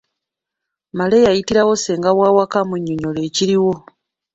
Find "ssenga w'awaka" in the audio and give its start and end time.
1.79-2.55